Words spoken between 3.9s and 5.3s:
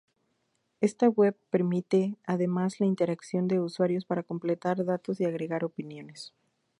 para completar datos y